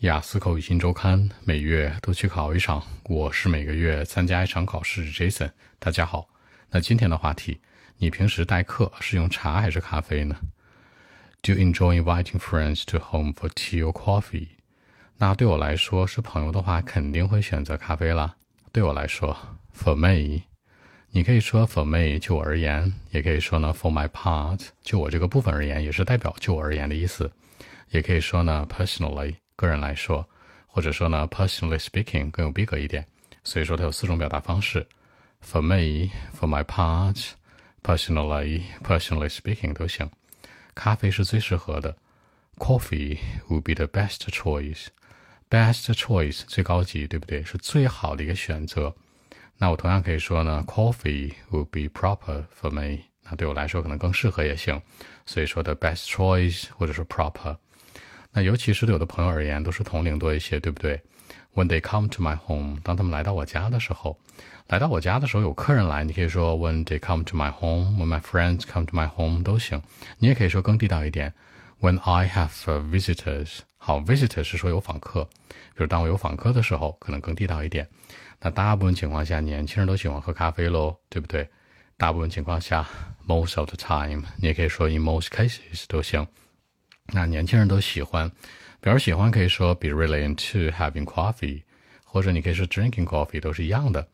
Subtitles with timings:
[0.00, 2.82] 雅思口语新周刊，每月都去考一场。
[3.04, 5.50] 我是每个月参加一场考试，Jason。
[5.78, 6.28] 大家好，
[6.70, 7.60] 那今天的话题，
[7.98, 10.36] 你平时代课是用茶还是咖啡呢
[11.42, 14.48] ？Do you enjoy inviting friends to home for tea or coffee？
[15.18, 18.36] 那对我来说是朋友的话，肯定会选择咖啡啦。
[18.72, 19.36] 对我来说
[19.76, 20.42] ，For me，
[21.10, 27.30] 你可以说 For me，就我而言，也可以说呢 For my part，就我这个部分而言，也是代表就我而言的意思。
[27.90, 30.27] 也可以说呢，personally，个人来说，
[30.67, 33.07] 或者说呢，personally speaking 更有逼格一点。
[33.43, 34.87] 所以说它有四种表达方式，
[35.43, 40.09] for me，for my part，personally，personally speaking 都行。
[40.73, 41.95] 咖啡是最适合的，
[42.57, 47.43] coffee would be the best choice。best choice 最高级，对不对？
[47.43, 48.95] 是最好的一个选择。
[49.57, 53.03] 那我同样可以说呢，coffee would be proper for me。
[53.21, 54.81] 那对我来说可能更适合也行。
[55.25, 57.55] 所以说的 best choice 或者说 proper。
[58.32, 61.00] 那尤其是对我的朋友而言，都是同龄多一些，对不对
[61.54, 64.16] ？When they come to my home，当他们来到我家的时候，
[64.68, 69.82] 来到我家的时候有客人来，你可以说 When they come to my home，When my friends come to my home 都行。
[70.18, 71.34] 你也可以说更地道一点
[71.80, 72.50] ，When I have
[72.90, 73.58] visitors。
[73.76, 77.88] 好，visitors 是说有访客，比如当我有访客的时候，可能更地道一点。
[78.40, 81.48] 那大部分情况下，年轻人都喜欢喝咖啡喽，对不对？
[81.96, 82.86] 大部分情况下
[83.26, 86.26] ，most of the time，你也可以说 in most cases 都行。
[87.12, 88.30] 那年轻人都喜欢，
[88.80, 91.62] 表示喜欢可以说 be really into having coffee，
[92.04, 94.06] 或者你可以说 drinking coffee，都是一样的。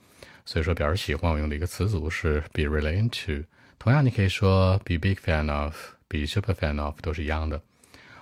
[0.45, 3.45] 所以说表示喜欢我用的一个词组是 be really into。
[3.79, 7.61] 同样你可以说 be big fan of，be super fan of，都是一样的。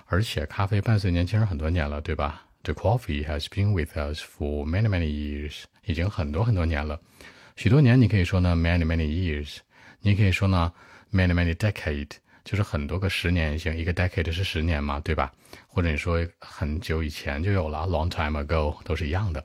[0.07, 7.01] 而且咖啡伴随年轻人很多年了，对吧？The coffee has been with us for many many years，已经很多很多年了。
[7.57, 9.59] 许多年你可以说呢 many many years，
[10.01, 10.73] 你可以说呢
[11.13, 12.11] many many decade。
[12.45, 15.33] 就是很多个十年也行，一个 decade 是十年嘛，对吧？
[15.67, 19.45] 或者你说很久以前就有了，long time ago 都是一样的。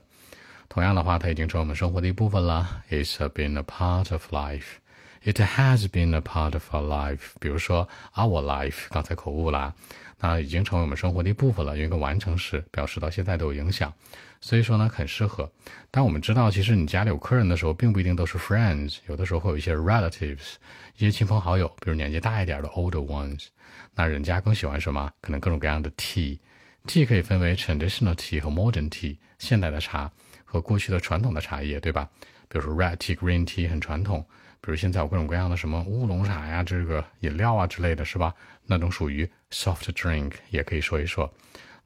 [0.68, 2.84] 同样的话，它已经成为我们生活的一部分了。
[2.90, 4.79] It's been a part of life.
[5.22, 6.82] It has been a part of our
[7.16, 7.32] life.
[7.38, 9.74] 比如说 our life，刚才口误啦。
[10.18, 13.92] 那已经成为我们生活的一部分了，用一个完成时表示到现在都有影响。
[14.40, 15.50] 所以说呢，很适合。
[15.90, 20.54] 但我们知道，其实你家里有客人的时候，并不一定都是 friends，有的时候会有一些 relatives，
[20.96, 23.46] 一些亲朋好友，比如年纪大一点的 older ones。
[23.94, 25.10] 那人家更喜欢什么？
[25.20, 26.38] 可能各种各样的 tea。
[26.86, 30.10] tea 可以分为 traditional tea 和 modern tea，现代的茶
[30.44, 32.08] 和过去的传统的茶叶，对吧？
[32.48, 34.26] 比如说 red tea、green tea 很传统，
[34.62, 38.34] 比如现在有各种各样的什么乌龙茶呀，这个饮料啊之类的是吧？
[38.66, 41.32] 那种属于 soft drink，也可以说一说。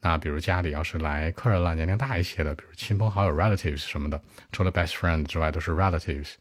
[0.00, 4.20] 那比如家里要是来客人了，年龄大一些的，比如亲朋好友 relatives 什么的，
[4.52, 6.32] 除了 best friend 之外都是 relatives，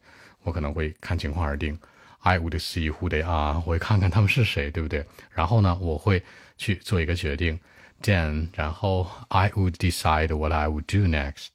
[0.42, 1.78] 我可能会看情况而定。
[2.18, 5.06] I would see who they are，我会看看他们是谁，对不对？
[5.30, 6.22] 然后呢，我会
[6.56, 7.58] 去做一个决定。
[8.02, 11.48] Then，然后 I would decide what I would do next。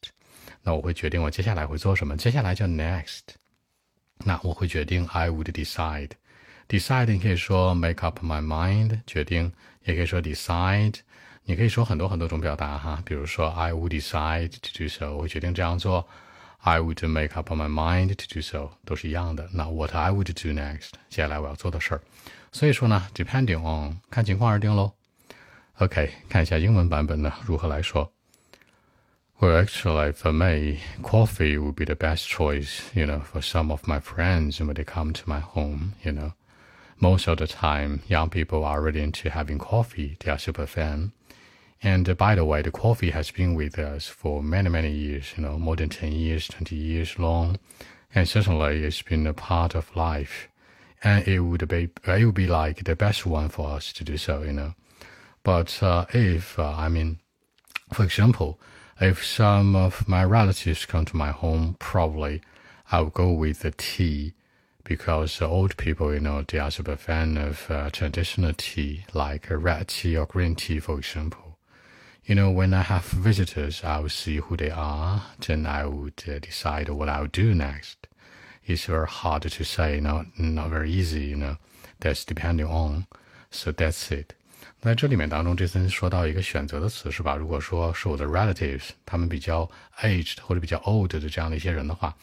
[0.64, 2.18] 那我会决定我接下来会做什么。
[2.18, 3.39] 接下来叫 next。
[4.25, 9.53] 那我会决定 I would decide。decide 你可以说 make up my mind，决定，
[9.85, 10.97] 也可以说 decide。
[11.45, 16.07] 你可以说很多很多种表达哈，比如说 I would decide to do so，我会决定这样做；
[16.61, 19.51] I would make up my mind to do so，都是一样的。
[19.53, 22.01] 那 What I would do next，接下来我要做的事儿。
[22.51, 24.95] 所以说呢，depending on，看情况而定喽。
[25.81, 28.11] OK，看一下英文版本呢如何来说。
[29.42, 33.88] Well, actually, for me, coffee would be the best choice, you know, for some of
[33.88, 36.34] my friends when they come to my home, you know.
[37.00, 40.18] Most of the time, young people are really into having coffee.
[40.20, 41.14] They are super fan.
[41.82, 45.32] And uh, by the way, the coffee has been with us for many, many years,
[45.38, 47.60] you know, more than 10 years, 20 years long.
[48.14, 50.50] And certainly it's been a part of life.
[51.02, 54.18] And it would be, it would be like the best one for us to do
[54.18, 54.74] so, you know.
[55.44, 57.20] But uh, if, uh, I mean,
[57.94, 58.60] for example,
[59.02, 62.42] if some of my relatives come to my home, probably
[62.92, 64.34] I will go with the tea
[64.84, 69.48] because the old people, you know, they are super fan of uh, traditional tea, like
[69.50, 71.58] red tea or green tea, for example.
[72.26, 76.24] You know, when I have visitors, I will see who they are, then I would
[76.28, 78.08] uh, decide what I'll do next.
[78.66, 81.58] It's very hard to say, not not very easy, you know.
[82.00, 83.08] That's depending on.
[83.52, 84.36] So that's it.
[84.82, 87.36] 在这里面当中，这森说到一个选择的词是吧？
[87.36, 89.70] 如果说是我的 relatives，他们比较
[90.00, 92.16] aged 或者比较 old 的这样的一些人的话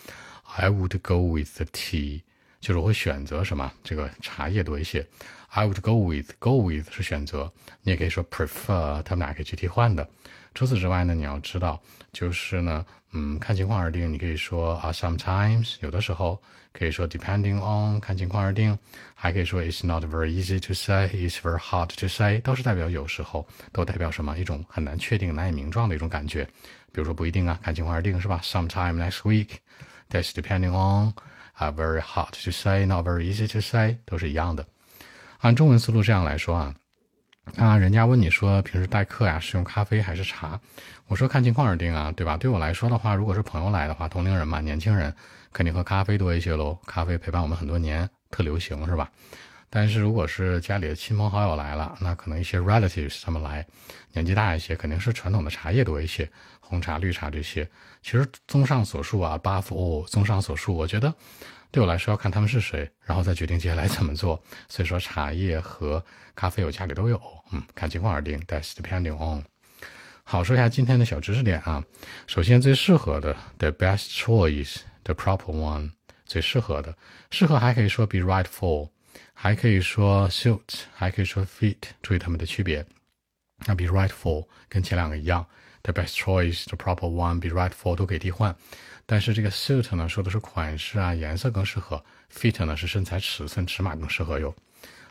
[0.57, 2.23] ，I would go with the tea，
[2.61, 3.71] 就是我会选择什么？
[3.85, 5.07] 这个茶叶多一些。
[5.49, 7.51] I would go with go with 是选择，
[7.83, 10.07] 你也可以说 prefer，他们俩可以去替换的。
[10.57, 11.79] 除此之外呢，你要知道，
[12.15, 12.83] 就是呢，
[13.13, 14.11] 嗯，看情况而定。
[14.11, 16.41] 你可以说啊，sometimes 有的时候
[16.73, 18.77] 可以说 depending on 看情况而定，
[19.15, 24.39] 还可以说 it's not very easy to say，it's very hard to say，都是代表有时候，都代表什么？
[24.39, 26.43] 一种很难确定、难以名状的一种感觉。
[26.91, 31.13] 比如说不一定啊，看情况而定是吧？Sometime next week，that's depending on，
[31.53, 34.67] 啊，very hard to say，not very easy to say，都是一样的。
[35.41, 36.75] 按中文思路这样来说啊。
[37.55, 40.61] 啊，人家问你说平时待客呀是用咖啡还是茶？
[41.07, 42.37] 我说看情况而定啊，对吧？
[42.37, 45.15] 对我来说的话，如果是朋友来的话，同龄人嘛，年轻人
[45.53, 46.77] 肯定喝咖啡多一些喽。
[46.87, 49.09] 咖啡陪伴我们很多年，特流行是吧？
[49.69, 53.67] 但是如果是家里的亲朋好友来了，那可能一些 relatives 他们来，
[54.13, 56.31] 年纪大一些，肯定是传统的茶叶多一些，
[56.61, 57.69] 红茶、绿茶这些。
[58.03, 61.13] 其实综上所述啊，buff all 综上所述，我觉得。
[61.73, 64.43] 对我来说，要看他们是谁，然后再决定接下来怎么做。
[64.69, 66.03] 所以说，茶叶和
[66.35, 67.21] 咖啡我家里都有，
[67.51, 68.41] 嗯，看情况而定。
[68.47, 69.45] That's depending on。
[70.23, 71.85] 好，说一下今天的小知识点啊。
[72.27, 75.91] 首先，最适合的，the best choice，the proper one，
[76.25, 76.97] 最适合的，
[77.31, 78.89] 适合还可以说 be right for，
[79.33, 80.61] 还可以说 suit，
[80.95, 81.77] 还可以说 fit。
[82.03, 82.85] 注意它们的区别。
[83.67, 85.47] 那 be right for 跟前两个一样
[85.83, 88.55] ，the best choice，the proper one，be right for 都可以替换。
[89.07, 92.05] 但是这个 suit 呢，说的是款式啊，颜色更适合
[92.35, 94.55] ；fit 呢是身材尺寸尺码更适合哟。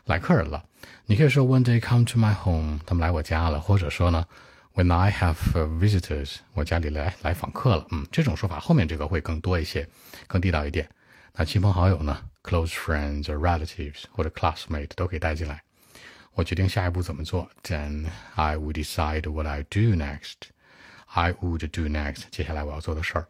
[0.04, 0.64] 来客人了，
[1.06, 4.24] 你可以说 When they come to my home，他们来我家了，或者说呢
[4.74, 5.34] ，When I have
[5.80, 7.86] visitors，我家里来来访客了。
[7.90, 9.88] 嗯，这种说法后面这个会更多一些，
[10.28, 10.88] 更地道一点。
[11.38, 15.62] 那亲朋好友呢，close friends or relatives 或者 classmate 都可以带进来。
[16.32, 20.48] 我决定下一步怎么做，Then I will decide what I do next.
[21.08, 22.22] I would do next。
[22.30, 23.26] 接下来我要做的事儿。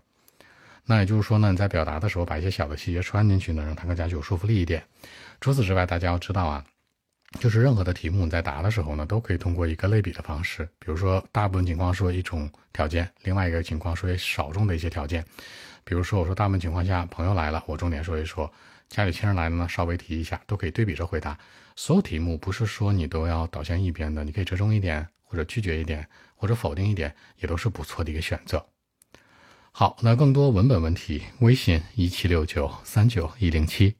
[0.84, 4.84] 那也就是说呢，你在表达的时候把一些小的细节穿进去呢，让它更加具有说服力一点。
[5.40, 6.64] 除此之外，大家要知道啊，
[7.40, 15.24] 就是任何的题目你在答的时候呢，都可以通过一个类比的方式，比如说大部分情况说一种条件，另外一个情况说少众的一些条件。
[15.88, 18.50] 比如说我说大部分情况下朋友来了，我重点说一说；
[18.88, 21.38] 家里亲人来了呢，稍微提一下，都可以对比着回答。
[21.76, 26.04] 所有题目不是说你都要导向一边的，你可以折中一点，或者拒绝一点，
[26.34, 28.66] 或者否定一点，也都是不错的一个选择。
[29.70, 33.94] 好，那更多文本问题，微信一七六九三九一零七。